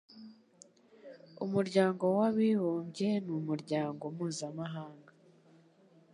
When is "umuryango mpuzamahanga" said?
3.39-5.11